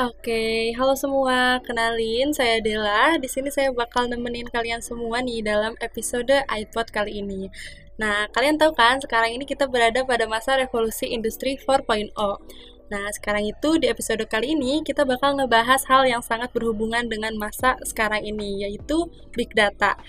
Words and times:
Oke, 0.00 0.72
halo 0.80 0.96
semua. 0.96 1.60
Kenalin, 1.60 2.32
saya 2.32 2.56
Dela. 2.64 3.20
Di 3.20 3.28
sini 3.28 3.52
saya 3.52 3.68
bakal 3.68 4.08
nemenin 4.08 4.48
kalian 4.48 4.80
semua 4.80 5.20
nih 5.20 5.44
dalam 5.44 5.76
episode 5.76 6.32
iPod 6.48 6.88
kali 6.88 7.20
ini. 7.20 7.52
Nah, 8.00 8.24
kalian 8.32 8.56
tahu 8.56 8.72
kan, 8.72 8.96
sekarang 8.96 9.36
ini 9.36 9.44
kita 9.44 9.68
berada 9.68 10.00
pada 10.08 10.24
masa 10.24 10.56
revolusi 10.56 11.04
industri 11.12 11.60
4.0. 11.60 12.16
Nah, 12.88 13.12
sekarang 13.12 13.44
itu 13.44 13.76
di 13.76 13.92
episode 13.92 14.24
kali 14.24 14.56
ini 14.56 14.80
kita 14.80 15.04
bakal 15.04 15.36
ngebahas 15.36 15.84
hal 15.84 16.08
yang 16.08 16.24
sangat 16.24 16.48
berhubungan 16.56 17.04
dengan 17.04 17.36
masa 17.36 17.76
sekarang 17.84 18.24
ini, 18.24 18.64
yaitu 18.64 19.04
big 19.36 19.52
data. 19.52 20.00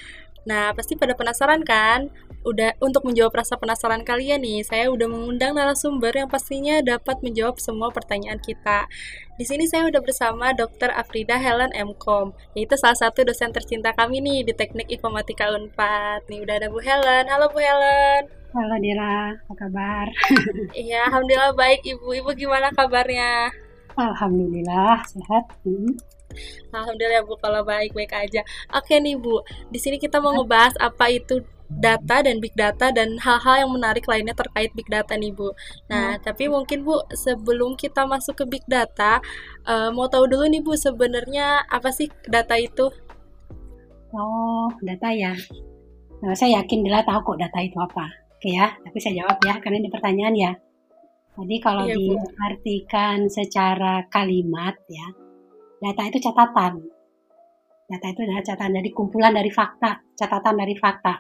Nah, 0.42 0.74
pasti 0.74 0.98
pada 0.98 1.14
penasaran 1.14 1.62
kan? 1.62 2.10
Udah 2.42 2.74
untuk 2.82 3.06
menjawab 3.06 3.38
rasa 3.38 3.54
penasaran 3.54 4.02
kalian 4.02 4.42
nih, 4.42 4.66
saya 4.66 4.90
udah 4.90 5.06
mengundang 5.06 5.54
narasumber 5.54 6.10
yang 6.10 6.26
pastinya 6.26 6.82
dapat 6.82 7.22
menjawab 7.22 7.62
semua 7.62 7.94
pertanyaan 7.94 8.42
kita. 8.42 8.90
Di 9.38 9.46
sini 9.46 9.70
saya 9.70 9.86
udah 9.86 10.02
bersama 10.02 10.50
Dr. 10.58 10.90
Afrida 10.90 11.38
Helen 11.38 11.70
Mkom, 11.70 12.34
yaitu 12.58 12.74
salah 12.82 12.98
satu 12.98 13.22
dosen 13.22 13.54
tercinta 13.54 13.94
kami 13.94 14.26
nih 14.26 14.42
di 14.42 14.54
Teknik 14.58 14.90
Informatika 14.90 15.54
Unpad. 15.54 16.26
Nih 16.34 16.42
udah 16.42 16.56
ada 16.58 16.68
Bu 16.74 16.82
Helen. 16.82 17.30
Halo 17.30 17.46
Bu 17.54 17.62
Helen. 17.62 18.26
Halo 18.52 18.76
Dira, 18.82 19.38
apa 19.38 19.54
kabar? 19.54 20.06
Iya, 20.76 21.08
alhamdulillah 21.14 21.54
baik 21.54 21.86
Ibu. 21.86 22.26
Ibu 22.26 22.30
gimana 22.34 22.74
kabarnya? 22.74 23.54
Alhamdulillah 23.96 25.06
sehat. 25.06 25.46
Hmm. 25.62 25.94
Alhamdulillah 26.74 27.24
Bu 27.28 27.36
kalau 27.40 27.62
baik-baik 27.64 28.12
aja. 28.16 28.42
Oke 28.74 28.98
nih 28.98 29.16
Bu, 29.20 29.44
di 29.70 29.80
sini 29.80 29.98
kita 30.02 30.20
mau 30.24 30.36
ngebahas 30.36 30.76
apa 30.80 31.12
itu 31.12 31.44
data 31.72 32.20
dan 32.20 32.44
big 32.44 32.52
data 32.52 32.92
dan 32.92 33.16
hal-hal 33.16 33.64
yang 33.64 33.72
menarik 33.72 34.04
lainnya 34.04 34.36
terkait 34.36 34.76
big 34.76 34.88
data 34.92 35.16
nih 35.16 35.32
Bu. 35.32 35.56
Nah, 35.88 36.20
hmm. 36.20 36.24
tapi 36.28 36.52
mungkin 36.52 36.84
Bu 36.84 37.00
sebelum 37.16 37.80
kita 37.80 38.04
masuk 38.04 38.44
ke 38.44 38.46
big 38.60 38.66
data, 38.68 39.24
uh, 39.64 39.88
mau 39.96 40.12
tahu 40.12 40.28
dulu 40.28 40.44
nih 40.52 40.60
Bu 40.60 40.76
sebenarnya 40.76 41.64
apa 41.72 41.96
sih 41.96 42.12
data 42.28 42.60
itu? 42.60 42.92
Oh, 44.12 44.68
data 44.84 45.08
ya. 45.16 45.32
Nah, 46.22 46.36
saya 46.36 46.60
yakin 46.60 46.84
Dila 46.84 47.02
tahu 47.08 47.34
kok 47.34 47.40
data 47.40 47.60
itu 47.64 47.80
apa. 47.80 48.12
Oke 48.36 48.58
ya, 48.58 48.74
tapi 48.74 48.98
saya 49.00 49.24
jawab 49.24 49.38
ya 49.46 49.56
karena 49.62 49.78
ini 49.80 49.90
pertanyaan 49.94 50.36
ya. 50.36 50.52
Jadi 51.32 51.56
kalau 51.64 51.88
iya, 51.88 51.96
diartikan 51.96 53.32
secara 53.32 54.04
kalimat 54.12 54.76
ya, 54.92 55.08
data 55.82 56.02
itu 56.06 56.18
catatan. 56.22 56.74
Data 57.90 58.08
itu 58.08 58.22
adalah 58.24 58.46
catatan 58.46 58.72
dari 58.78 58.90
kumpulan 58.94 59.34
dari 59.34 59.50
fakta, 59.50 60.00
catatan 60.14 60.56
dari 60.62 60.78
fakta. 60.78 61.14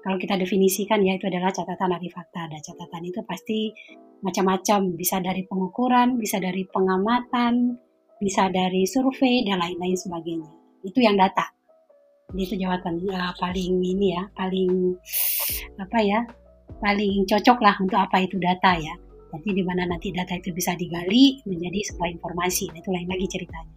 Kalau 0.00 0.16
kita 0.16 0.36
definisikan 0.36 1.00
ya 1.00 1.16
itu 1.16 1.26
adalah 1.26 1.50
catatan 1.50 1.96
dari 1.96 2.08
fakta. 2.12 2.46
Dan 2.46 2.60
catatan 2.60 3.02
itu 3.08 3.20
pasti 3.24 3.72
macam-macam, 4.20 4.94
bisa 4.94 5.16
dari 5.18 5.42
pengukuran, 5.48 6.20
bisa 6.20 6.36
dari 6.38 6.68
pengamatan, 6.68 7.74
bisa 8.20 8.52
dari 8.52 8.84
survei 8.84 9.42
dan 9.48 9.58
lain-lain 9.58 9.96
sebagainya. 9.96 10.50
Itu 10.84 11.00
yang 11.00 11.16
data. 11.16 11.48
Jadi 12.30 12.42
itu 12.46 12.54
jawaban 12.62 13.02
uh, 13.10 13.34
paling 13.42 13.82
ini 13.82 14.14
ya, 14.14 14.22
paling 14.38 14.94
apa 15.82 15.98
ya, 15.98 16.22
paling 16.78 17.26
cocok 17.26 17.58
lah 17.58 17.74
untuk 17.82 17.98
apa 17.98 18.22
itu 18.22 18.38
data 18.38 18.78
ya. 18.78 18.94
Jadi 19.30 19.50
di 19.54 19.62
mana 19.62 19.86
nanti 19.86 20.10
data 20.10 20.34
itu 20.34 20.50
bisa 20.50 20.74
digali 20.74 21.38
menjadi 21.46 21.80
sebuah 21.92 22.10
informasi. 22.18 22.74
Nah, 22.74 22.78
itu 22.82 22.90
lain 22.90 23.08
lagi 23.08 23.26
ceritanya. 23.30 23.74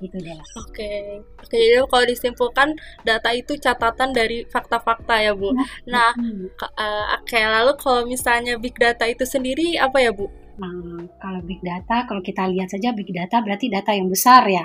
Itu 0.00 0.16
adalah. 0.16 0.46
Oke. 0.64 0.72
Okay. 0.72 1.04
Oke, 1.44 1.56
jadi 1.60 1.84
kalau 1.84 2.04
disimpulkan 2.08 2.68
data 3.04 3.30
itu 3.36 3.52
catatan 3.60 4.16
dari 4.16 4.48
fakta-fakta 4.48 5.20
ya, 5.20 5.32
Bu. 5.36 5.52
Nah, 5.52 5.68
nah 5.84 6.10
hmm. 6.16 6.56
uh, 6.56 7.20
oke, 7.20 7.28
okay, 7.28 7.44
lalu 7.44 7.72
kalau 7.76 8.02
misalnya 8.08 8.56
big 8.56 8.72
data 8.80 9.04
itu 9.04 9.28
sendiri 9.28 9.76
apa 9.76 10.00
ya, 10.00 10.10
Bu? 10.16 10.32
Nah, 10.56 11.04
kalau 11.20 11.40
big 11.44 11.60
data, 11.60 12.08
kalau 12.08 12.24
kita 12.24 12.48
lihat 12.48 12.72
saja 12.72 12.96
big 12.96 13.12
data 13.12 13.44
berarti 13.44 13.68
data 13.68 13.92
yang 13.92 14.08
besar 14.08 14.48
ya. 14.48 14.64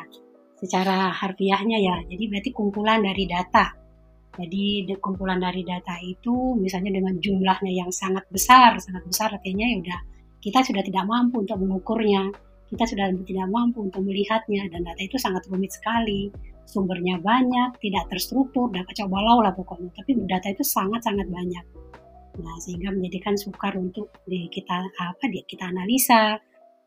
Secara 0.56 1.12
harfiahnya 1.12 1.84
ya. 1.84 1.96
Jadi 2.08 2.24
berarti 2.32 2.50
kumpulan 2.56 3.04
dari 3.04 3.28
data 3.28 3.85
jadi 4.36 4.96
kumpulan 5.00 5.40
dari 5.40 5.64
data 5.64 5.96
itu 6.04 6.60
misalnya 6.60 7.00
dengan 7.00 7.16
jumlahnya 7.20 7.72
yang 7.72 7.90
sangat 7.92 8.28
besar, 8.28 8.76
sangat 8.84 9.04
besar 9.08 9.32
artinya 9.32 9.66
ya 9.66 9.78
udah 9.80 10.00
kita 10.46 10.62
sudah 10.62 10.86
tidak 10.86 11.10
mampu 11.10 11.42
untuk 11.42 11.58
mengukurnya, 11.58 12.30
kita 12.70 12.86
sudah 12.86 13.10
tidak 13.26 13.48
mampu 13.50 13.82
untuk 13.82 14.06
melihatnya 14.06 14.70
dan 14.70 14.86
data 14.86 15.02
itu 15.02 15.18
sangat 15.18 15.42
rumit 15.50 15.74
sekali. 15.74 16.30
Sumbernya 16.66 17.22
banyak, 17.22 17.78
tidak 17.78 18.10
terstruktur, 18.10 18.74
dan 18.74 18.86
kacau 18.90 19.06
balau 19.06 19.42
lah 19.42 19.54
pokoknya. 19.54 19.90
Tapi 19.94 20.18
data 20.26 20.50
itu 20.50 20.66
sangat-sangat 20.66 21.30
banyak. 21.30 21.66
Nah, 22.42 22.56
sehingga 22.62 22.90
menjadikan 22.90 23.38
sukar 23.38 23.78
untuk 23.78 24.12
di 24.26 24.50
kita 24.50 24.86
apa 24.98 25.26
dia 25.30 25.46
kita 25.46 25.70
analisa, 25.70 26.42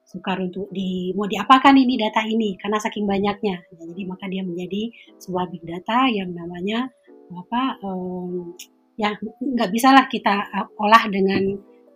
sukar 0.05 0.39
untuk 0.43 0.69
di 0.75 1.15
mau 1.15 1.25
diapakan 1.31 1.75
ini 1.79 1.95
data 1.95 2.27
ini 2.27 2.59
karena 2.59 2.79
saking 2.83 3.07
banyaknya. 3.07 3.59
Nah, 3.59 3.85
jadi 3.91 4.03
maka 4.07 4.25
dia 4.29 4.43
menjadi 4.45 4.83
sebuah 5.19 5.47
big 5.49 5.65
data 5.65 6.11
yang 6.11 6.31
namanya 6.35 6.91
apa 7.33 7.77
um, 7.85 8.57
ya 8.97 9.15
nggak 9.21 9.71
bisa 9.71 9.93
lah 9.93 10.09
kita 10.09 10.35
uh, 10.55 10.67
olah 10.81 11.05
dengan 11.13 11.43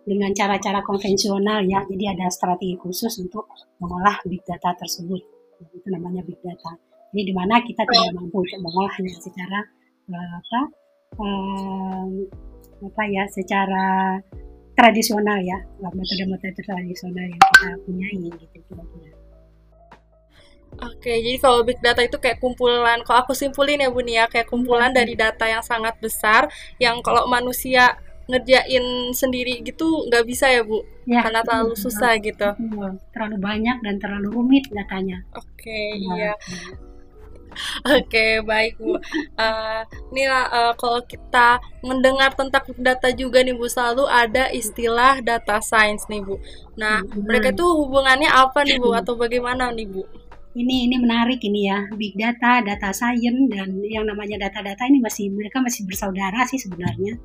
dengan 0.03 0.31
cara-cara 0.35 0.83
konvensional 0.83 1.63
ya. 1.63 1.83
Jadi 1.87 2.03
ada 2.11 2.27
strategi 2.27 2.75
khusus 2.75 3.23
untuk 3.23 3.47
mengolah 3.79 4.19
big 4.27 4.43
data 4.43 4.75
tersebut. 4.75 5.21
Itu 5.71 5.87
namanya 5.89 6.21
big 6.27 6.39
data. 6.43 6.75
Jadi 7.13 7.21
di 7.29 7.33
mana 7.33 7.61
kita 7.63 7.87
tidak 7.87 8.11
mampu 8.17 8.43
untuk 8.43 8.59
mengolahnya 8.59 9.15
secara 9.15 9.59
uh, 10.11 10.31
apa 10.39 10.61
um, 11.21 12.09
apa 12.83 13.03
ya 13.07 13.23
secara 13.31 14.19
tradisional 14.75 15.39
ya. 15.39 15.57
Metode-metode 15.79 16.61
tradisional 16.61 17.25
yang 17.25 17.41
kita 17.41 17.67
punyai 17.87 18.17
gitu 18.37 18.57
kira-kira 18.67 19.22
Oke, 20.81 21.13
jadi 21.21 21.37
kalau 21.37 21.61
big 21.61 21.77
data 21.79 22.01
itu 22.01 22.17
kayak 22.17 22.41
kumpulan, 22.41 23.01
kalau 23.05 23.21
aku 23.21 23.37
simpulin 23.37 23.83
ya 23.83 23.89
Bun 23.93 24.09
ya, 24.09 24.25
kayak 24.25 24.49
kumpulan 24.49 24.89
hmm. 24.89 24.97
dari 24.97 25.13
data 25.13 25.45
yang 25.45 25.61
sangat 25.61 25.93
besar, 26.01 26.49
yang 26.81 26.99
kalau 27.05 27.29
manusia 27.29 27.97
ngerjain 28.23 29.11
sendiri 29.11 29.59
gitu 29.67 30.07
nggak 30.07 30.23
bisa 30.23 30.47
ya 30.47 30.63
Bu, 30.63 30.79
ya, 31.03 31.27
karena 31.27 31.43
terlalu 31.43 31.75
susah 31.75 32.15
gitu. 32.23 32.49
Terlalu 33.11 33.37
banyak 33.37 33.77
dan 33.83 33.95
terlalu 33.99 34.27
rumit 34.31 34.65
datanya. 34.71 35.21
Oke, 35.35 35.99
ya. 35.99 36.33
iya. 36.33 36.33
Oke, 37.85 38.41
baik 38.41 38.81
Bu. 38.81 38.97
Uh, 39.37 39.81
nih 40.13 40.27
uh, 40.29 40.73
kalau 40.77 41.01
kita 41.05 41.61
mendengar 41.85 42.33
tentang 42.33 42.65
data 42.77 43.13
juga 43.13 43.41
nih 43.45 43.53
Bu, 43.53 43.69
selalu 43.69 44.09
ada 44.09 44.49
istilah 44.49 45.21
data 45.21 45.61
science 45.61 46.09
nih 46.09 46.21
Bu. 46.25 46.41
Nah, 46.77 47.01
hmm. 47.01 47.29
mereka 47.29 47.53
itu 47.53 47.65
hubungannya 47.65 48.29
apa 48.29 48.65
nih 48.65 48.81
Bu 48.81 48.93
atau 48.99 49.13
bagaimana 49.13 49.69
nih 49.71 49.87
Bu? 49.89 50.03
Ini 50.53 50.85
ini 50.85 50.95
menarik 51.01 51.41
ini 51.41 51.69
ya. 51.69 51.89
Big 51.97 52.13
data 52.13 52.61
data 52.61 52.93
science 52.93 53.49
dan 53.49 53.73
yang 53.89 54.05
namanya 54.05 54.49
data-data 54.49 54.85
ini 54.85 55.01
masih 55.01 55.33
mereka 55.33 55.57
masih 55.59 55.85
bersaudara 55.89 56.45
sih 56.45 56.61
sebenarnya. 56.61 57.17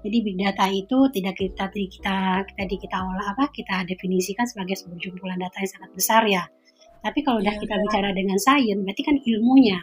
Jadi 0.00 0.16
big 0.24 0.40
data 0.40 0.64
itu 0.72 0.98
tidak 1.12 1.36
kita 1.36 1.68
kita 1.68 2.16
kita 2.48 2.62
di 2.64 2.76
kita 2.80 2.96
olah 2.96 3.36
apa 3.36 3.52
kita 3.52 3.84
definisikan 3.84 4.48
sebagai 4.48 4.80
sebuah 4.80 4.96
jumlah 4.96 5.36
data 5.36 5.56
yang 5.60 5.72
sangat 5.76 5.90
besar 5.92 6.22
ya. 6.24 6.44
Tapi 7.00 7.20
kalau 7.24 7.40
udah 7.40 7.52
ya, 7.56 7.60
kita 7.60 7.74
bicara 7.80 8.12
dengan 8.16 8.40
sains 8.40 8.80
berarti 8.80 9.02
kan 9.04 9.16
ilmunya. 9.20 9.80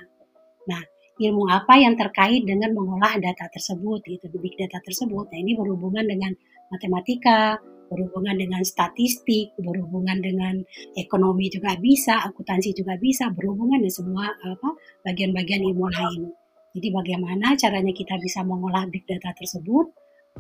Nah 0.66 0.82
ilmu 1.22 1.50
apa 1.50 1.78
yang 1.78 1.94
terkait 1.98 2.46
dengan 2.50 2.74
mengolah 2.74 3.14
data 3.22 3.46
tersebut 3.54 4.10
itu 4.10 4.26
big 4.42 4.58
data 4.58 4.82
tersebut? 4.82 5.30
Nah 5.30 5.38
ini 5.38 5.54
berhubungan 5.54 6.06
dengan 6.06 6.34
matematika 6.74 7.62
berhubungan 7.88 8.36
dengan 8.38 8.62
statistik, 8.64 9.56
berhubungan 9.60 10.20
dengan 10.20 10.62
ekonomi 10.96 11.48
juga 11.52 11.76
bisa, 11.80 12.22
akuntansi 12.28 12.76
juga 12.76 12.96
bisa, 13.00 13.32
berhubungan 13.34 13.82
dengan 13.84 13.96
semua 13.96 14.26
apa 14.32 14.70
bagian-bagian 15.08 15.64
ilmu 15.64 15.88
lain. 15.90 16.32
Jadi 16.78 16.88
bagaimana 16.94 17.58
caranya 17.58 17.90
kita 17.96 18.20
bisa 18.22 18.46
mengolah 18.46 18.86
big 18.92 19.08
data 19.10 19.34
tersebut, 19.34 19.90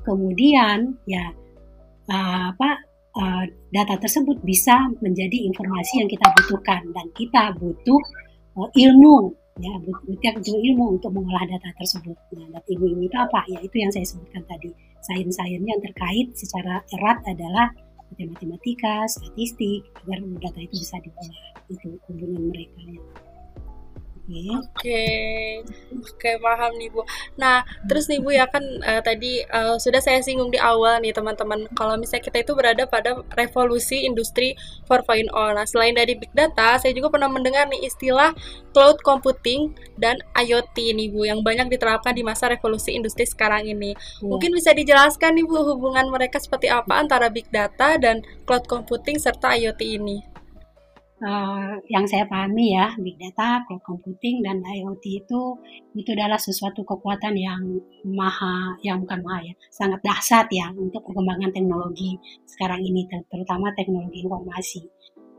kemudian 0.05 0.95
ya 1.09 1.33
apa 2.07 2.69
uh, 3.17 3.43
data 3.73 3.95
tersebut 3.99 4.39
bisa 4.45 4.87
menjadi 5.03 5.49
informasi 5.49 6.05
yang 6.05 6.09
kita 6.09 6.27
butuhkan 6.37 6.81
dan 6.93 7.07
kita 7.17 7.51
butuh 7.57 8.01
uh, 8.61 8.69
ilmu 8.71 9.33
ya 9.57 9.73
butuh 9.81 10.57
ilmu 10.61 10.97
untuk 10.97 11.11
mengolah 11.13 11.45
data 11.49 11.69
tersebut. 11.77 12.17
Nah, 12.37 12.47
data 12.53 12.71
ilmu 12.71 13.05
itu 13.05 13.17
apa? 13.17 13.41
Ya 13.49 13.59
itu 13.61 13.75
yang 13.77 13.91
saya 13.93 14.05
sebutkan 14.05 14.45
tadi 14.45 14.69
sains-sains 15.01 15.63
yang 15.65 15.81
terkait 15.81 16.27
secara 16.37 16.81
erat 16.93 17.17
adalah 17.25 17.73
matematika, 18.17 19.05
statistik, 19.05 19.83
agar 20.01 20.23
data 20.39 20.59
itu 20.63 20.75
bisa 20.79 20.97
diolah. 21.03 21.43
Itu 21.67 21.89
hubungan 22.07 22.49
mereka 22.49 22.79
ya. 22.87 23.01
Oke, 24.27 24.59
okay. 24.59 25.63
oke 25.95 26.19
okay, 26.19 26.35
paham 26.43 26.75
nih 26.75 26.91
Bu. 26.91 26.99
Nah, 27.39 27.63
terus 27.87 28.11
nih 28.11 28.19
Bu 28.19 28.35
ya 28.35 28.43
kan 28.51 28.59
uh, 28.83 28.99
tadi 28.99 29.39
uh, 29.47 29.79
sudah 29.79 30.03
saya 30.03 30.19
singgung 30.19 30.51
di 30.51 30.59
awal 30.59 30.99
nih 30.99 31.15
teman-teman, 31.15 31.63
kalau 31.79 31.95
misalnya 31.95 32.27
kita 32.27 32.43
itu 32.43 32.51
berada 32.51 32.83
pada 32.91 33.23
revolusi 33.39 34.03
industri 34.03 34.59
4.0. 34.91 35.31
Nah, 35.31 35.63
selain 35.63 35.95
dari 35.95 36.19
big 36.19 36.27
data, 36.35 36.75
saya 36.75 36.91
juga 36.91 37.07
pernah 37.07 37.31
mendengar 37.31 37.71
nih 37.71 37.87
istilah 37.87 38.35
cloud 38.75 38.99
computing 38.99 39.71
dan 39.95 40.19
IoT 40.35 40.75
nih 40.75 41.07
Bu 41.07 41.23
yang 41.23 41.39
banyak 41.39 41.71
diterapkan 41.71 42.11
di 42.11 42.27
masa 42.27 42.51
revolusi 42.51 42.99
industri 42.99 43.23
sekarang 43.23 43.63
ini. 43.63 43.95
Hmm. 43.95 44.35
Mungkin 44.35 44.51
bisa 44.51 44.75
dijelaskan 44.75 45.39
nih 45.39 45.47
Bu 45.47 45.63
hubungan 45.63 46.11
mereka 46.11 46.35
seperti 46.43 46.67
apa 46.67 46.99
antara 46.99 47.31
big 47.31 47.47
data 47.47 47.95
dan 47.95 48.27
cloud 48.43 48.67
computing 48.67 49.15
serta 49.15 49.55
IoT 49.55 49.81
ini? 49.87 50.36
Uh, 51.23 51.77
yang 51.89 52.05
saya 52.05 52.25
pahami 52.29 52.77
ya, 52.77 52.93
big 53.01 53.17
data, 53.17 53.65
cloud 53.65 53.81
computing 53.81 54.45
dan 54.45 54.61
IoT 54.61 55.25
itu 55.25 55.41
itu 55.97 56.09
adalah 56.13 56.37
sesuatu 56.37 56.85
kekuatan 56.85 57.33
yang 57.33 57.61
maha, 58.05 58.77
yang 58.85 59.01
bukan 59.01 59.19
maha 59.25 59.49
ya, 59.49 59.53
sangat 59.73 59.99
dahsyat 60.05 60.47
ya 60.53 60.69
untuk 60.77 61.01
perkembangan 61.05 61.49
teknologi 61.53 62.17
sekarang 62.45 62.85
ini, 62.85 63.09
terutama 63.09 63.73
teknologi 63.73 64.21
informasi. 64.25 64.81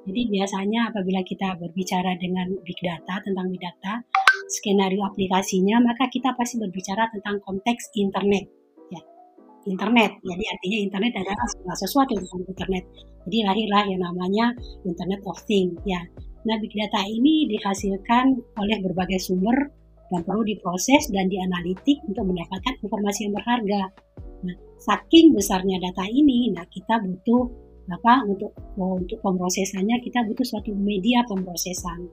Jadi 0.08 0.20
biasanya 0.32 0.88
apabila 0.88 1.20
kita 1.20 1.60
berbicara 1.60 2.16
dengan 2.16 2.48
big 2.64 2.81
data 2.81 3.20
tentang 3.20 3.52
big 3.52 3.60
data, 3.60 4.00
skenario 4.48 5.04
aplikasinya, 5.04 5.84
maka 5.84 6.08
kita 6.08 6.32
pasti 6.32 6.56
berbicara 6.56 7.12
tentang 7.12 7.44
konteks 7.44 7.92
internet 7.92 8.57
internet. 9.66 10.10
Jadi 10.22 10.44
artinya 10.46 10.78
internet 10.84 11.12
adalah 11.19 11.46
segala 11.50 11.76
sesuatu 11.78 12.12
tentang 12.14 12.43
internet. 12.46 12.84
Jadi 13.28 13.38
lahirlah 13.44 13.84
yang 13.90 14.02
namanya 14.05 14.46
Internet 14.87 15.20
of 15.26 15.38
Things 15.44 15.76
ya. 15.84 16.00
Nah, 16.46 16.56
big 16.62 16.72
data 16.72 17.02
ini 17.05 17.50
dihasilkan 17.50 18.38
oleh 18.56 18.76
berbagai 18.81 19.20
sumber 19.20 19.69
dan 20.08 20.25
perlu 20.25 20.46
diproses 20.46 21.10
dan 21.12 21.28
dianalitik 21.28 22.00
untuk 22.08 22.25
mendapatkan 22.25 22.75
informasi 22.81 23.28
yang 23.28 23.34
berharga. 23.37 23.82
Nah, 24.46 24.56
saking 24.81 25.37
besarnya 25.37 25.76
data 25.82 26.06
ini, 26.08 26.55
nah 26.55 26.64
kita 26.70 27.02
butuh 27.05 27.69
apa 27.88 28.20
untuk 28.28 28.52
untuk 28.76 29.19
pemrosesannya 29.25 29.96
kita 30.05 30.20
butuh 30.28 30.46
suatu 30.46 30.72
media 30.76 31.25
pemrosesan. 31.28 32.08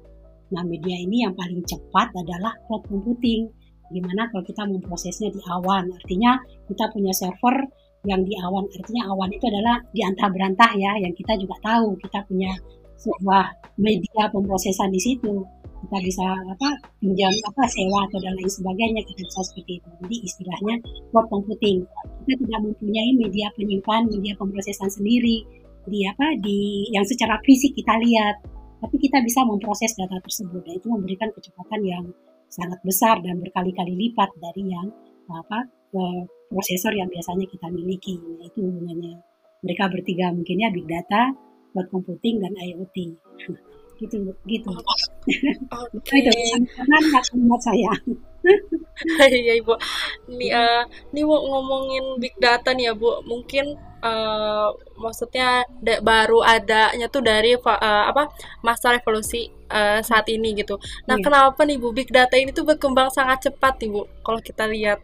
Nah, 0.52 0.64
media 0.68 0.96
ini 1.00 1.24
yang 1.24 1.34
paling 1.36 1.64
cepat 1.64 2.12
adalah 2.16 2.54
cloud 2.68 2.84
computing 2.92 3.48
Gimana 3.92 4.30
kalau 4.32 4.44
kita 4.46 4.64
memprosesnya 4.66 5.30
di 5.30 5.42
awan? 5.50 5.90
Artinya 5.92 6.40
kita 6.70 6.90
punya 6.94 7.14
server 7.14 7.66
yang 8.06 8.22
di 8.26 8.34
awan. 8.42 8.66
Artinya 8.70 9.10
awan 9.12 9.30
itu 9.34 9.46
adalah 9.50 9.82
di 9.94 10.02
antah 10.06 10.30
berantah 10.30 10.72
ya, 10.78 10.92
yang 11.02 11.14
kita 11.14 11.34
juga 11.38 11.56
tahu 11.62 11.98
kita 12.02 12.22
punya 12.30 12.52
sebuah 12.96 13.76
media 13.82 14.30
pemrosesan 14.32 14.90
di 14.94 15.02
situ. 15.02 15.46
Kita 15.86 16.02
bisa 16.02 16.26
apa 16.26 16.70
pinjam 16.98 17.30
apa 17.30 17.64
sewa 17.70 18.10
atau 18.10 18.18
dan 18.18 18.34
lain 18.34 18.50
sebagainya 18.50 19.06
kita 19.06 19.22
bisa 19.22 19.42
seperti 19.46 19.78
itu. 19.78 19.90
Jadi 20.02 20.16
istilahnya 20.26 20.76
cloud 21.14 21.28
computing. 21.30 21.86
Kita 22.26 22.34
tidak 22.42 22.60
mempunyai 22.66 23.12
media 23.22 23.54
penyimpan, 23.54 24.10
media 24.10 24.34
pemrosesan 24.34 24.90
sendiri 24.90 25.46
di 25.86 26.00
apa 26.10 26.34
di 26.42 26.90
yang 26.90 27.06
secara 27.06 27.38
fisik 27.46 27.78
kita 27.78 27.94
lihat 28.02 28.42
tapi 28.82 28.96
kita 29.02 29.18
bisa 29.24 29.42
memproses 29.46 29.98
data 29.98 30.18
tersebut 30.22 30.62
dan 30.62 30.74
itu 30.78 30.88
memberikan 30.92 31.30
kecepatan 31.34 31.82
yang 31.86 32.04
sangat 32.56 32.80
besar 32.88 33.20
dan 33.20 33.44
berkali-kali 33.44 33.92
lipat 34.00 34.32
dari 34.40 34.72
yang 34.72 34.88
apa 35.28 35.68
prosesor 36.48 36.96
yang 36.96 37.12
biasanya 37.12 37.48
kita 37.52 37.68
miliki. 37.68 38.16
Nah, 38.16 38.48
itu 38.48 38.64
hubungannya 38.64 39.20
mereka 39.64 39.92
bertiga 39.92 40.32
mungkin 40.32 40.64
ya 40.64 40.70
big 40.72 40.88
data, 40.88 41.36
cloud 41.76 41.88
computing 41.92 42.40
dan 42.40 42.56
IoT. 42.56 42.98
gitu 44.00 44.36
gitu. 44.46 44.72
Okay. 45.96 46.22
itu 46.22 46.32
karena 46.76 46.98
kalimat 47.12 47.62
saya. 47.64 47.94
Iya 49.26 49.58
ibu. 49.58 49.74
Nih, 50.30 50.54
uh, 50.54 50.86
nih 51.10 51.24
bu 51.26 51.36
ngomongin 51.36 52.22
big 52.22 52.38
data 52.38 52.72
nih 52.72 52.88
ya 52.88 52.94
bu. 52.94 53.26
Mungkin 53.26 53.76
uh, 54.06 54.70
maksudnya 55.02 55.66
baru 55.82 56.46
adanya 56.46 57.10
tuh 57.10 57.26
dari 57.26 57.58
uh, 57.58 58.06
apa 58.08 58.30
masa 58.62 58.94
revolusi 58.96 59.50
uh, 59.74 60.00
saat 60.06 60.30
ini 60.30 60.54
gitu. 60.62 60.78
Nah, 61.10 61.18
yeah. 61.18 61.26
kenapa 61.26 61.66
nih 61.66 61.82
Bu 61.82 61.92
big 61.92 62.14
data 62.14 62.38
ini 62.38 62.54
tuh 62.54 62.64
berkembang 62.64 63.10
sangat 63.12 63.50
cepat 63.50 63.82
nih 63.82 63.90
Bu 63.92 64.06
kalau 64.22 64.40
kita 64.40 64.70
lihat? 64.70 65.02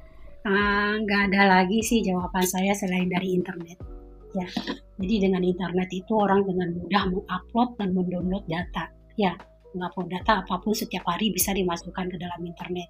Nggak 1.01 1.21
uh, 1.21 1.27
ada 1.29 1.41
lagi 1.59 1.85
sih 1.85 2.01
jawaban 2.01 2.45
saya 2.45 2.73
selain 2.77 3.09
dari 3.09 3.37
internet. 3.37 3.90
Ya, 4.31 4.47
jadi 4.95 5.27
dengan 5.27 5.43
internet 5.43 5.91
itu 5.91 6.13
orang 6.15 6.47
dengan 6.47 6.71
mudah 6.71 7.03
mengupload 7.11 7.69
dan 7.75 7.89
mendownload 7.91 8.45
data. 8.47 8.87
Ya, 9.19 9.35
mengupload 9.75 10.07
data 10.07 10.39
apa 10.43 10.55
pun 10.63 10.71
setiap 10.71 11.03
hari 11.03 11.35
bisa 11.35 11.51
dimasukkan 11.51 12.07
ke 12.07 12.17
dalam 12.19 12.39
internet. 12.43 12.87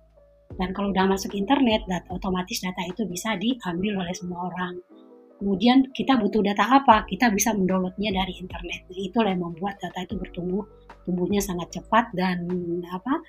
Dan 0.54 0.76
kalau 0.76 0.92
udah 0.94 1.08
masuk 1.10 1.34
internet, 1.34 1.82
data, 1.90 2.06
otomatis 2.12 2.62
data 2.62 2.84
itu 2.86 3.08
bisa 3.08 3.40
diambil 3.40 4.04
oleh 4.04 4.14
semua 4.14 4.52
orang 4.52 4.78
Kemudian 5.42 5.90
kita 5.90 6.22
butuh 6.22 6.46
data 6.46 6.70
apa? 6.70 7.02
Kita 7.10 7.34
bisa 7.34 7.58
mendownloadnya 7.58 8.14
dari 8.14 8.38
internet. 8.38 8.86
Itulah 8.94 9.34
yang 9.34 9.42
membuat 9.42 9.82
data 9.82 10.06
itu 10.06 10.14
bertumbuh, 10.14 10.62
tumbuhnya 11.02 11.42
sangat 11.42 11.82
cepat 11.82 12.14
dan 12.14 12.46
apa? 12.86 13.26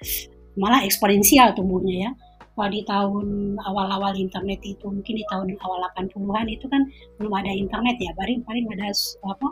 Malah 0.60 0.84
eksponensial 0.84 1.56
tumbuhnya 1.56 1.94
ya. 2.04 2.10
Kalau 2.52 2.68
di 2.68 2.84
tahun 2.84 3.56
awal-awal 3.64 4.12
internet 4.12 4.60
itu 4.60 4.84
mungkin 4.84 5.14
di 5.16 5.24
tahun 5.32 5.56
awal 5.64 5.88
80-an 5.96 6.46
itu 6.52 6.68
kan 6.68 6.84
belum 7.16 7.32
ada 7.32 7.48
internet 7.48 7.96
ya, 7.96 8.12
paling 8.12 8.44
paling 8.44 8.68
ada 8.76 8.92
apa? 9.24 9.48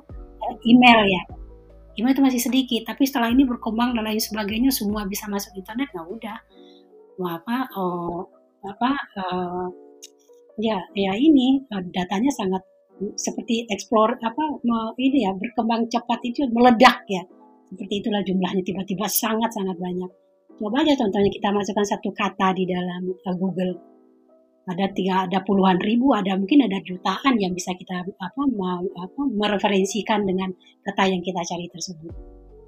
email 0.67 1.01
ya. 1.09 1.23
Email 1.97 2.13
itu 2.17 2.23
masih 2.25 2.41
sedikit, 2.41 2.83
tapi 2.93 3.09
setelah 3.09 3.33
ini 3.33 3.45
berkembang 3.49 3.97
dan 3.97 4.05
lain 4.05 4.21
sebagainya 4.21 4.69
semua 4.73 5.05
bisa 5.09 5.29
masuk 5.33 5.53
internet, 5.57 5.89
nah 5.97 6.05
udah. 6.05 6.39
Apa 7.21 7.69
oh, 7.77 8.25
apa 8.65 8.91
uh, 9.21 9.69
ya 10.61 10.77
ya 10.93 11.13
ini 11.17 11.65
eh, 11.65 11.83
datanya 11.93 12.29
sangat 12.33 12.65
seperti 13.17 13.65
explore 13.73 14.21
apa 14.21 14.61
ini 15.01 15.25
ya 15.25 15.33
berkembang 15.33 15.89
cepat 15.89 16.21
itu 16.29 16.45
meledak 16.53 17.01
ya 17.09 17.25
seperti 17.73 18.05
itulah 18.05 18.21
jumlahnya 18.21 18.61
tiba-tiba 18.61 19.09
sangat 19.09 19.57
sangat 19.57 19.77
banyak 19.81 20.11
coba 20.61 20.85
aja 20.85 20.93
contohnya 21.01 21.33
kita 21.33 21.49
masukkan 21.49 21.87
satu 21.89 22.13
kata 22.13 22.53
di 22.53 22.69
dalam 22.69 23.09
uh, 23.09 23.37
Google. 23.41 23.81
Ada 24.69 24.93
tiga 24.93 25.25
ada 25.25 25.41
puluhan 25.43 25.81
ribu 25.81 26.13
ada 26.13 26.37
mungkin 26.37 26.63
ada 26.69 26.79
jutaan 26.85 27.41
yang 27.41 27.57
bisa 27.57 27.73
kita 27.75 28.05
apa, 28.05 28.43
ma, 28.55 28.79
apa 28.79 29.23
mereferensikan 29.33 30.23
dengan 30.29 30.53
kata 30.85 31.09
yang 31.09 31.25
kita 31.25 31.41
cari 31.41 31.67
tersebut. 31.73 32.13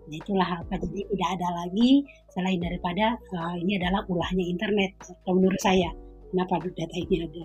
Nah 0.08 0.16
itulah 0.16 0.48
apa. 0.64 0.80
Jadi 0.80 1.04
tidak 1.12 1.28
ada 1.38 1.48
lagi 1.62 2.02
selain 2.32 2.58
daripada 2.58 3.20
uh, 3.36 3.54
ini 3.60 3.76
adalah 3.76 4.02
ulahnya 4.08 4.44
internet 4.48 4.96
menurut 5.28 5.60
saya. 5.60 5.92
Kenapa 6.32 6.64
data 6.64 6.96
ini 6.96 7.28
ada? 7.28 7.44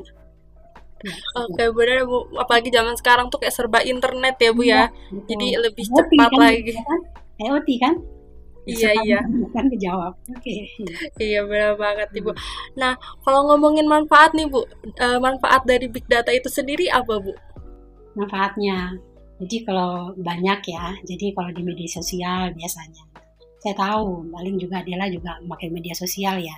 Oke 1.37 1.53
okay, 1.53 1.67
benar 1.69 2.09
bu, 2.09 2.25
apalagi 2.41 2.73
zaman 2.73 2.97
sekarang 2.97 3.29
tuh 3.29 3.37
kayak 3.37 3.53
serba 3.53 3.85
internet 3.85 4.41
ya 4.41 4.49
bu 4.49 4.65
ya, 4.65 4.89
ya 4.89 5.21
jadi 5.29 5.47
lebih 5.69 5.85
cepat 5.85 6.33
kan, 6.33 6.39
lagi. 6.41 6.73
Kan? 6.73 6.99
IoT 7.37 7.69
kan? 7.77 7.93
Iya 8.67 8.91
iya. 9.07 9.19
Kan 9.55 9.71
kejawab. 9.71 10.13
Oke. 10.27 10.43
Okay. 10.43 10.59
iya 11.23 11.47
benar 11.47 11.79
banget 11.79 12.11
ibu. 12.19 12.35
Nah 12.75 12.99
kalau 13.23 13.47
ngomongin 13.47 13.87
manfaat 13.87 14.35
nih 14.35 14.45
bu, 14.51 14.67
uh, 14.99 15.19
manfaat 15.23 15.63
dari 15.63 15.87
big 15.87 16.03
data 16.11 16.29
itu 16.35 16.51
sendiri 16.51 16.91
apa 16.91 17.17
bu? 17.23 17.31
Manfaatnya, 18.17 18.97
jadi 19.37 19.57
kalau 19.61 20.17
banyak 20.17 20.59
ya, 20.65 20.97
jadi 21.05 21.37
kalau 21.37 21.53
di 21.53 21.61
media 21.61 21.85
sosial 21.85 22.49
biasanya, 22.57 23.05
saya 23.61 23.77
tahu 23.77 24.25
paling 24.33 24.57
juga 24.57 24.81
Adela 24.81 25.05
juga 25.05 25.37
memakai 25.45 25.69
media 25.69 25.93
sosial 25.93 26.41
ya. 26.41 26.57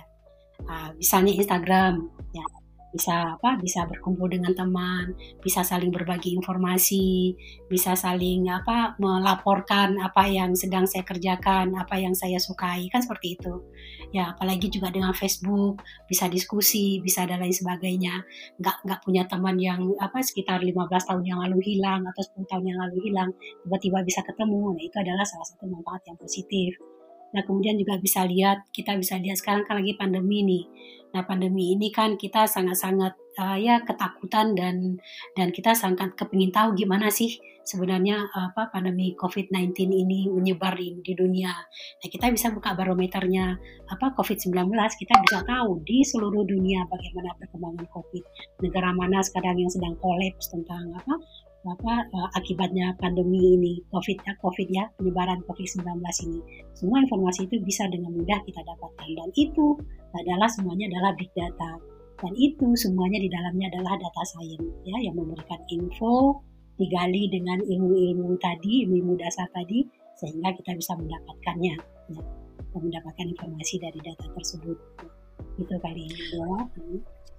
Uh, 0.64 0.88
misalnya 0.96 1.36
Instagram, 1.36 2.08
ya 2.32 2.44
bisa 2.90 3.38
apa 3.38 3.58
bisa 3.62 3.86
berkumpul 3.86 4.26
dengan 4.26 4.50
teman 4.52 5.14
bisa 5.38 5.62
saling 5.62 5.94
berbagi 5.94 6.34
informasi 6.34 7.34
bisa 7.70 7.94
saling 7.94 8.50
apa 8.50 8.98
melaporkan 8.98 9.94
apa 10.02 10.26
yang 10.26 10.52
sedang 10.58 10.84
saya 10.90 11.06
kerjakan 11.06 11.74
apa 11.78 11.94
yang 11.96 12.12
saya 12.12 12.36
sukai 12.36 12.90
kan 12.90 13.00
seperti 13.00 13.38
itu. 13.38 13.62
Ya 14.10 14.34
apalagi 14.34 14.66
juga 14.68 14.90
dengan 14.90 15.14
Facebook 15.14 15.80
bisa 16.10 16.26
diskusi 16.26 16.98
bisa 16.98 17.24
dan 17.24 17.40
lain 17.40 17.54
sebagainya. 17.54 18.26
Nggak 18.58 18.76
nggak 18.86 19.00
punya 19.06 19.22
teman 19.30 19.56
yang 19.56 19.80
apa 20.02 20.18
sekitar 20.20 20.60
15 20.60 20.74
tahun 21.08 21.24
yang 21.24 21.38
lalu 21.46 21.58
hilang 21.62 22.02
atau 22.10 22.22
10 22.42 22.50
tahun 22.50 22.64
yang 22.66 22.78
lalu 22.82 22.96
hilang 23.06 23.30
tiba-tiba 23.64 24.02
bisa 24.02 24.20
ketemu. 24.26 24.74
Nah 24.74 24.82
itu 24.82 24.96
adalah 24.98 25.24
salah 25.24 25.46
satu 25.46 25.64
manfaat 25.70 26.02
yang 26.10 26.18
positif 26.18 26.74
Nah 27.30 27.42
kemudian 27.46 27.78
juga 27.78 27.98
bisa 28.02 28.26
lihat, 28.26 28.66
kita 28.74 28.98
bisa 28.98 29.18
lihat 29.18 29.38
sekarang 29.38 29.62
kan 29.66 29.78
lagi 29.78 29.94
pandemi 29.94 30.42
nih. 30.42 30.64
Nah 31.10 31.26
pandemi 31.26 31.74
ini 31.74 31.90
kan 31.90 32.14
kita 32.14 32.46
sangat-sangat 32.46 33.14
uh, 33.38 33.58
ya 33.58 33.82
ketakutan 33.82 34.54
dan 34.54 34.98
dan 35.34 35.50
kita 35.50 35.74
sangat 35.74 36.14
kepingin 36.14 36.54
tahu 36.54 36.74
gimana 36.78 37.10
sih 37.10 37.38
sebenarnya 37.66 38.30
apa 38.34 38.72
pandemi 38.74 39.14
COVID-19 39.14 39.74
ini 39.90 40.26
menyebar 40.26 40.74
di, 40.74 40.98
di 41.02 41.12
dunia. 41.14 41.50
Nah 41.98 42.08
kita 42.10 42.30
bisa 42.34 42.50
buka 42.50 42.74
barometernya 42.74 43.58
apa 43.90 44.14
COVID-19, 44.18 44.74
kita 44.74 45.14
bisa 45.22 45.38
tahu 45.46 45.82
di 45.86 46.02
seluruh 46.02 46.42
dunia 46.46 46.82
bagaimana 46.90 47.30
perkembangan 47.38 47.86
COVID. 47.90 48.24
Negara 48.66 48.90
mana 48.90 49.22
sekarang 49.22 49.58
yang 49.58 49.70
sedang 49.70 49.94
kolaps 50.02 50.50
tentang 50.50 50.94
apa 50.98 51.14
apa 51.60 52.08
uh, 52.08 52.30
akibatnya 52.40 52.96
pandemi 52.96 53.52
ini 53.52 53.84
COVID 53.92 54.24
ya 54.24 54.32
COVID 54.40 54.68
ya 54.72 54.84
penyebaran 54.96 55.44
COVID-19 55.44 55.84
ini. 56.24 56.40
Semua 56.72 57.04
informasi 57.04 57.44
itu 57.44 57.60
bisa 57.60 57.84
dengan 57.92 58.16
mudah 58.16 58.40
kita 58.48 58.64
dapatkan. 58.64 59.08
Dan 59.12 59.28
itu 59.36 59.76
adalah 60.16 60.48
semuanya 60.48 60.88
adalah 60.88 61.12
big 61.20 61.28
data. 61.36 61.76
Dan 62.20 62.32
itu 62.36 62.72
semuanya 62.76 63.20
di 63.20 63.28
dalamnya 63.28 63.68
adalah 63.76 63.96
data 63.96 64.22
science 64.24 64.64
ya 64.88 64.96
yang 65.04 65.16
memberikan 65.16 65.60
info 65.68 66.40
digali 66.80 67.28
dengan 67.28 67.60
ilmu-ilmu 67.60 68.40
tadi 68.40 68.88
ilmu-ilmu 68.88 69.20
dasar 69.20 69.44
tadi 69.52 69.84
sehingga 70.16 70.52
kita 70.56 70.72
bisa 70.76 70.96
mendapatkannya 70.96 71.76
ya, 72.12 72.22
mendapatkan 72.72 73.26
informasi 73.36 73.80
dari 73.80 74.00
data 74.00 74.24
tersebut 74.32 74.76
itu 75.60 75.76
kali 75.78 76.08
ya. 76.08 76.44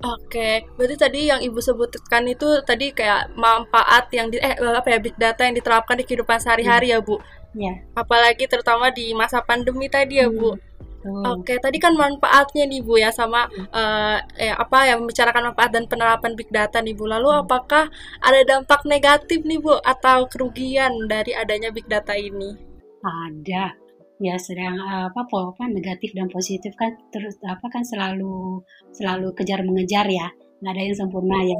Oke, 0.02 0.66
berarti 0.78 0.98
tadi 0.98 1.20
yang 1.30 1.46
ibu 1.46 1.62
sebutkan 1.62 2.26
itu 2.26 2.46
tadi 2.66 2.90
kayak 2.90 3.38
manfaat 3.38 4.10
yang 4.10 4.34
di 4.34 4.42
eh 4.42 4.58
apa 4.58 4.98
ya 4.98 4.98
big 4.98 5.14
data 5.14 5.46
yang 5.46 5.54
diterapkan 5.54 5.94
di 5.94 6.06
kehidupan 6.10 6.42
sehari-hari 6.42 6.90
ya 6.90 7.02
bu. 7.02 7.22
Ya. 7.52 7.84
Apalagi 7.96 8.48
terutama 8.48 8.92
di 8.92 9.12
masa 9.12 9.44
pandemi 9.44 9.92
tadi 9.92 10.24
ya, 10.24 10.32
Bu. 10.32 10.56
Hmm, 11.02 11.42
Oke, 11.42 11.58
tadi 11.58 11.82
kan 11.82 11.98
manfaatnya 11.98 12.70
nih 12.70 12.86
Bu 12.86 12.94
ya 13.02 13.10
sama 13.10 13.50
eh, 13.74 14.18
eh, 14.38 14.54
apa 14.54 14.86
ya 14.86 15.02
membicarakan 15.02 15.50
manfaat 15.52 15.74
dan 15.74 15.90
penerapan 15.90 16.38
big 16.38 16.48
data 16.54 16.78
nih 16.80 16.94
Bu. 16.94 17.10
Lalu 17.10 17.42
apakah 17.42 17.90
ada 18.22 18.42
dampak 18.46 18.86
negatif 18.86 19.42
nih 19.42 19.58
Bu 19.58 19.82
atau 19.82 20.30
kerugian 20.30 21.10
dari 21.10 21.34
adanya 21.34 21.74
big 21.74 21.90
data 21.90 22.14
ini? 22.14 22.54
Ada. 23.02 23.81
Ya, 24.22 24.38
sedang 24.38 24.78
apa 24.78 25.26
po- 25.26 25.58
apa 25.58 25.66
negatif 25.66 26.14
dan 26.14 26.30
positif 26.30 26.78
kan 26.78 26.94
terus 27.10 27.42
apa 27.42 27.66
kan 27.74 27.82
selalu 27.82 28.62
selalu 28.94 29.34
kejar 29.34 29.66
mengejar 29.66 30.06
ya. 30.06 30.30
Nggak 30.62 30.74
ada 30.78 30.82
yang 30.86 30.98
sempurna 30.98 31.40
ya. 31.42 31.58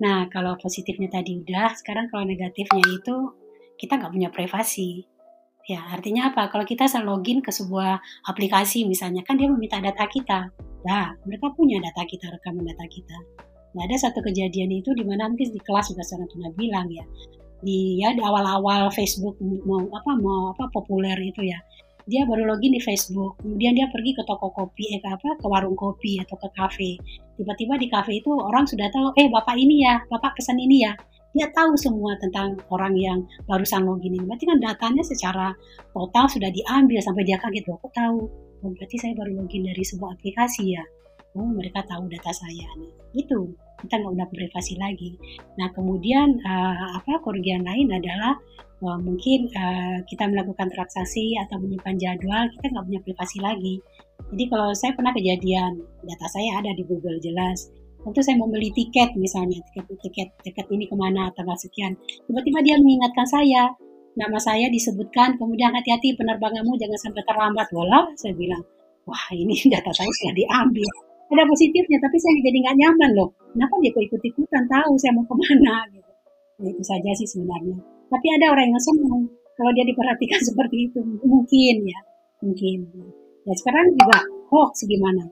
Nah, 0.00 0.24
kalau 0.32 0.56
positifnya 0.56 1.12
tadi 1.12 1.44
udah, 1.44 1.76
sekarang 1.76 2.08
kalau 2.08 2.24
negatifnya 2.24 2.80
itu 2.88 3.16
kita 3.76 4.00
nggak 4.00 4.12
punya 4.16 4.28
privasi. 4.32 5.04
Ya, 5.68 5.84
artinya 5.92 6.32
apa? 6.32 6.48
Kalau 6.48 6.64
kita 6.64 6.88
login 7.04 7.44
ke 7.44 7.52
sebuah 7.52 8.00
aplikasi 8.32 8.88
misalnya, 8.88 9.20
kan 9.20 9.36
dia 9.36 9.52
meminta 9.52 9.76
data 9.76 10.08
kita. 10.08 10.48
Nah, 10.88 11.12
mereka 11.28 11.52
punya 11.52 11.76
data 11.84 12.00
kita, 12.08 12.32
rekaman 12.32 12.64
data 12.64 12.88
kita. 12.88 13.18
Nah, 13.76 13.84
ada 13.84 13.96
satu 14.00 14.24
kejadian 14.24 14.72
itu 14.72 14.90
di 14.96 15.04
mana 15.04 15.28
mungkin 15.28 15.52
di 15.52 15.60
kelas 15.60 15.92
juga 15.92 16.02
saya 16.02 16.24
pernah 16.26 16.50
bilang 16.56 16.88
ya. 16.88 17.04
Di 17.60 18.00
ya 18.00 18.16
di 18.16 18.24
awal-awal 18.24 18.88
Facebook 18.88 19.36
mau 19.68 19.84
apa 19.92 20.16
mau 20.16 20.56
apa 20.56 20.64
populer 20.72 21.14
itu 21.20 21.44
ya. 21.44 21.60
Dia 22.08 22.24
baru 22.24 22.48
login 22.48 22.76
di 22.76 22.80
Facebook, 22.80 23.40
kemudian 23.42 23.76
dia 23.76 23.86
pergi 23.92 24.16
ke 24.16 24.22
toko 24.24 24.52
kopi, 24.54 24.96
eh 24.96 25.00
ke 25.00 25.08
apa 25.08 25.36
ke 25.36 25.46
warung 25.48 25.76
kopi 25.76 26.20
atau 26.20 26.36
ke 26.40 26.48
kafe. 26.56 26.90
Tiba-tiba 27.36 27.76
di 27.80 27.88
kafe 27.88 28.20
itu 28.20 28.30
orang 28.32 28.64
sudah 28.64 28.88
tahu, 28.88 29.12
eh 29.20 29.28
bapak 29.28 29.56
ini 29.56 29.84
ya, 29.84 30.00
bapak 30.08 30.36
pesan 30.38 30.56
ini 30.60 30.86
ya 30.86 30.92
dia 31.30 31.46
tahu 31.54 31.78
semua 31.78 32.18
tentang 32.18 32.58
orang 32.74 32.94
yang 32.98 33.18
barusan 33.46 33.86
login 33.86 34.18
ini. 34.18 34.26
Berarti 34.26 34.44
kan 34.50 34.58
datanya 34.58 35.02
secara 35.06 35.54
total 35.94 36.26
sudah 36.26 36.50
diambil 36.50 36.98
sampai 36.98 37.22
dia 37.22 37.38
kaget 37.38 37.70
loh, 37.70 37.78
kok 37.78 37.94
tahu? 37.94 38.20
Oh, 38.60 38.70
berarti 38.74 38.96
saya 38.98 39.14
baru 39.14 39.40
login 39.40 39.64
dari 39.64 39.82
sebuah 39.86 40.18
aplikasi 40.18 40.74
ya. 40.74 40.82
Oh, 41.38 41.46
mereka 41.46 41.86
tahu 41.86 42.10
data 42.10 42.34
saya. 42.34 42.66
Nah, 42.74 42.90
itu 43.14 43.54
kita 43.82 43.94
nggak 44.00 44.12
udah 44.16 44.28
privasi 44.28 44.74
lagi. 44.76 45.16
Nah, 45.56 45.68
kemudian 45.72 46.40
uh, 46.44 47.00
apa 47.00 47.20
kerugian 47.24 47.64
lain 47.64 47.88
adalah 47.90 48.36
uh, 48.84 48.98
mungkin 49.00 49.48
uh, 49.56 50.04
kita 50.04 50.28
melakukan 50.28 50.68
transaksi 50.72 51.36
atau 51.40 51.60
menyimpan 51.60 51.96
jadwal, 51.96 52.44
kita 52.56 52.66
nggak 52.72 52.86
punya 52.86 53.00
privasi 53.04 53.38
lagi. 53.40 53.74
Jadi 54.30 54.44
kalau 54.52 54.70
saya 54.76 54.92
pernah 54.94 55.12
kejadian, 55.16 55.80
data 56.04 56.26
saya 56.28 56.60
ada 56.60 56.70
di 56.76 56.84
Google 56.84 57.18
jelas, 57.18 57.72
tentu 58.00 58.20
saya 58.24 58.36
mau 58.40 58.48
beli 58.48 58.72
tiket 58.72 59.12
misalnya 59.16 59.60
tiket 59.72 59.84
tiket 60.00 60.28
tiket 60.40 60.66
ini 60.72 60.88
ke 60.88 60.96
mana 60.96 61.28
tanggal 61.36 61.52
sekian 61.60 61.92
tiba-tiba 62.24 62.58
dia 62.64 62.76
mengingatkan 62.80 63.28
saya. 63.28 63.72
Nama 64.10 64.38
saya 64.42 64.66
disebutkan 64.74 65.38
kemudian 65.38 65.70
hati-hati 65.70 66.18
penerbanganmu 66.18 66.74
jangan 66.82 66.98
sampai 66.98 67.22
terlambat. 67.22 67.70
Walau 67.70 68.10
saya 68.18 68.34
bilang 68.34 68.60
wah 69.06 69.24
ini 69.32 69.54
data 69.72 69.90
saya 69.94 70.10
sudah 70.10 70.34
diambil. 70.34 70.90
Ada 71.30 71.46
positifnya 71.46 71.98
tapi 72.02 72.16
saya 72.18 72.34
jadi 72.42 72.58
nggak 72.58 72.76
nyaman 72.76 73.10
loh 73.14 73.30
kenapa 73.52 73.74
dia 73.82 73.90
kok 73.92 74.04
ikut 74.04 74.22
ikutan? 74.22 74.62
Tahu 74.66 74.92
saya 74.98 75.12
mau 75.14 75.24
ke 75.26 75.34
mana 75.34 75.76
gitu. 75.94 76.10
Nah, 76.60 76.68
itu 76.68 76.82
saja 76.84 77.10
sih 77.16 77.28
sebenarnya. 77.28 77.76
Tapi 78.10 78.26
ada 78.36 78.46
orang 78.52 78.66
yang 78.68 78.82
senang 78.82 79.22
kalau 79.56 79.70
dia 79.76 79.84
diperhatikan 79.86 80.40
seperti 80.48 80.76
itu. 80.90 81.00
Mungkin 81.22 81.76
ya. 81.86 82.00
Mungkin. 82.40 82.78
Ya 83.48 83.54
sekarang 83.56 83.92
juga 83.96 84.18
hoax 84.52 84.84
gimana? 84.84 85.24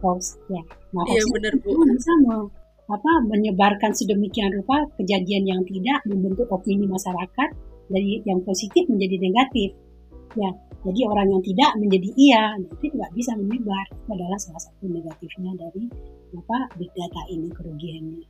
Hoax 0.00 0.36
ya. 0.48 0.62
Nah 0.96 1.04
Iya 1.06 1.20
hoax 1.22 1.32
bener 1.36 1.52
itu 1.56 1.68
Bu. 1.72 1.84
bisa 1.92 2.12
me- 2.24 2.50
apa 2.82 3.12
menyebarkan 3.24 3.94
sedemikian 3.94 4.52
rupa 4.52 4.84
kejadian 5.00 5.48
yang 5.48 5.60
tidak 5.64 6.02
membentuk 6.04 6.44
opini 6.50 6.84
masyarakat 6.84 7.48
dari 7.88 8.20
yang 8.28 8.42
positif 8.44 8.84
menjadi 8.90 9.16
negatif 9.22 9.70
ya 10.34 10.50
jadi 10.82 11.00
orang 11.06 11.28
yang 11.30 11.42
tidak 11.42 11.70
menjadi 11.78 12.08
iya 12.16 12.42
itu 12.58 12.84
nggak 12.90 13.12
bisa 13.14 13.32
menyebar 13.38 13.84
itu 13.88 14.10
adalah 14.10 14.38
salah 14.38 14.62
satu 14.62 14.84
negatifnya 14.84 15.52
dari 15.54 15.84
apa 16.32 16.58
big 16.74 16.90
data 16.90 17.20
ini 17.28 17.48
kerugiannya 17.52 18.24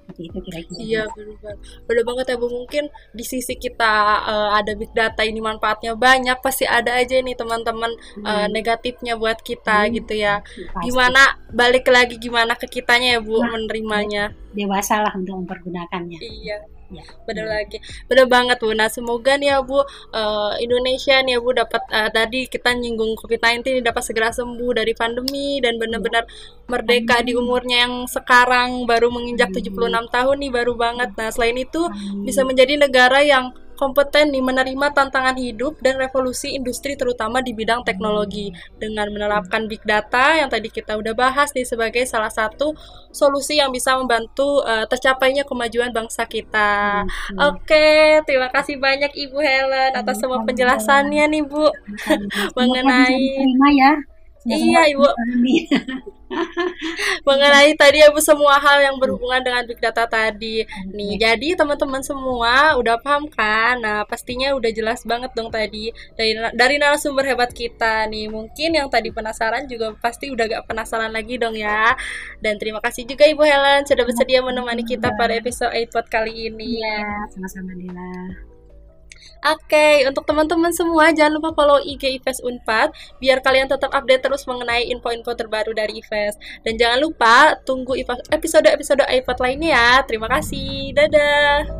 seperti 0.00 0.26
itu 0.26 0.38
kira-kira 0.42 0.78
Iya 0.82 1.02
bener 1.14 1.38
banget. 1.38 1.58
Bener 1.86 2.02
banget 2.02 2.26
ya 2.26 2.34
Bu. 2.34 2.46
Mungkin 2.50 2.84
di 3.14 3.22
sisi 3.22 3.54
kita 3.54 3.94
eh, 4.26 4.50
ada 4.58 4.72
big 4.74 4.90
data 4.90 5.22
ini 5.22 5.38
manfaatnya 5.38 5.94
banyak, 5.94 6.34
pasti 6.42 6.66
ada 6.66 6.98
aja 6.98 7.14
nih 7.14 7.38
teman-teman 7.38 7.94
Hmm. 8.18 8.50
negatifnya 8.50 9.14
buat 9.14 9.38
kita 9.38 9.86
Hmm. 9.86 9.94
gitu 9.94 10.18
ya. 10.18 10.42
Pasti. 10.42 10.82
Gimana 10.82 11.22
balik 11.48 11.86
lagi 11.86 12.18
gimana 12.18 12.58
ke 12.58 12.66
kitanya 12.66 13.18
ya 13.18 13.20
Bu 13.22 13.38
Nah, 13.38 13.54
menerimanya. 13.54 14.34
dewasa 14.50 14.98
lah 14.98 15.14
untuk 15.14 15.46
mempergunakannya 15.46 16.18
Iya. 16.18 16.58
Ya 16.90 17.04
Bener 17.26 17.46
Hmm. 17.46 17.54
lagi, 17.54 17.78
bener 18.10 18.26
banget 18.26 18.58
Bu. 18.58 18.74
Nah 18.74 18.90
semoga 18.90 19.38
nih 19.38 19.54
ya 19.54 19.58
Bu 19.62 19.80
eh, 20.14 20.52
Indonesia 20.64 21.16
nih 21.22 21.38
ya 21.38 21.40
Bu 21.40 21.50
dapat 21.54 21.82
eh, 21.90 22.10
tadi 22.10 22.40
kita 22.50 22.74
nyinggung 22.74 23.14
COVID-19 23.18 23.78
ini 23.78 23.80
dapat 23.82 24.02
segera 24.02 24.28
sembuh 24.34 24.70
dari 24.74 24.92
pandemi 24.98 25.62
dan 25.62 25.78
benar-benar 25.78 26.26
merdeka 26.66 27.22
di 27.22 27.32
Amin. 27.34 27.42
umurnya 27.46 27.76
yang 27.86 27.94
sekarang 28.10 28.84
baru 28.90 29.08
menginjak 29.14 29.50
Amin. 29.54 29.62
76 29.62 30.06
tahun 30.10 30.36
nih 30.42 30.50
baru 30.52 30.72
banget. 30.74 31.10
Nah 31.14 31.28
selain 31.30 31.56
itu 31.58 31.82
Amin. 31.86 32.26
bisa 32.26 32.42
menjadi 32.42 32.74
negara 32.78 33.22
yang 33.22 33.54
kompeten 33.80 34.28
nih 34.28 34.44
menerima 34.44 34.92
tantangan 34.92 35.40
hidup 35.40 35.80
dan 35.80 35.96
revolusi 35.96 36.52
industri 36.52 37.00
terutama 37.00 37.40
di 37.40 37.56
bidang 37.56 37.80
teknologi 37.80 38.52
dengan 38.76 39.08
menerapkan 39.08 39.64
big 39.64 39.80
data 39.88 40.36
yang 40.36 40.52
tadi 40.52 40.68
kita 40.68 41.00
udah 41.00 41.16
bahas 41.16 41.48
nih 41.56 41.64
sebagai 41.64 42.04
salah 42.04 42.28
satu 42.28 42.76
solusi 43.08 43.56
yang 43.56 43.72
bisa 43.72 43.96
membantu 43.96 44.60
eh, 44.68 44.84
tercapainya 44.84 45.48
kemajuan 45.48 45.88
bangsa 45.96 46.28
kita. 46.28 47.08
Hmm. 47.08 47.56
Oke, 47.56 48.20
terima 48.28 48.52
kasih 48.52 48.76
banyak 48.76 49.16
Ibu 49.16 49.38
Helen 49.40 49.96
atas 49.96 50.20
semua 50.20 50.44
Sama-sama. 50.44 50.48
penjelasannya 50.52 51.24
nih 51.32 51.42
Bu. 51.48 51.64
Mengenai- 52.52 53.48
ya 53.80 53.92
Iya, 54.44 54.80
Ibu. 54.92 55.08
Mengenai 57.28 57.74
tadi 57.74 58.02
ya 58.02 58.08
Bu 58.14 58.22
semua 58.22 58.56
hal 58.62 58.80
yang 58.84 58.96
berhubungan 58.96 59.42
dengan 59.42 59.62
big 59.66 59.80
data 59.82 60.06
tadi. 60.06 60.64
Nih, 60.90 61.18
jadi 61.18 61.58
teman-teman 61.58 62.02
semua 62.02 62.78
udah 62.78 62.96
paham 63.02 63.26
kan? 63.30 63.82
Nah, 63.82 64.06
pastinya 64.06 64.54
udah 64.54 64.70
jelas 64.70 65.02
banget 65.02 65.30
dong 65.34 65.50
tadi 65.50 65.90
dari 66.14 66.36
dari 66.54 66.74
narasumber 66.78 67.26
hebat 67.26 67.50
kita 67.50 68.06
nih. 68.08 68.30
Mungkin 68.30 68.70
yang 68.78 68.88
tadi 68.88 69.10
penasaran 69.10 69.66
juga 69.66 69.94
pasti 69.98 70.30
udah 70.30 70.44
gak 70.46 70.64
penasaran 70.70 71.10
lagi 71.10 71.36
dong 71.36 71.58
ya. 71.58 71.94
Dan 72.38 72.56
terima 72.56 72.78
kasih 72.82 73.06
juga 73.06 73.26
Ibu 73.26 73.42
Helen 73.42 73.86
sudah 73.86 74.04
bersedia 74.06 74.40
menemani 74.40 74.82
kita 74.86 75.12
pada 75.18 75.34
episode 75.36 75.74
iPod 75.74 76.06
kali 76.08 76.50
ini. 76.50 76.80
Iya, 76.80 77.28
sama-sama 77.34 77.74
Dila. 77.74 78.49
Oke, 79.40 80.04
untuk 80.04 80.24
teman-teman 80.28 80.70
semua 80.70 81.10
jangan 81.16 81.40
lupa 81.40 81.56
follow 81.56 81.80
IG 81.80 82.20
IFES 82.20 82.44
Unpad 82.44 82.92
biar 83.16 83.40
kalian 83.40 83.68
tetap 83.70 83.88
update 83.92 84.20
terus 84.20 84.44
mengenai 84.44 84.88
info-info 84.92 85.32
terbaru 85.32 85.72
dari 85.72 86.00
IFES. 86.04 86.62
Dan 86.66 86.76
jangan 86.76 86.98
lupa 87.00 87.56
tunggu 87.64 87.96
episode-episode 88.28 89.06
iPod 89.08 89.38
lainnya 89.40 89.70
ya. 89.72 89.90
Terima 90.04 90.28
kasih. 90.28 90.92
Dadah. 90.92 91.79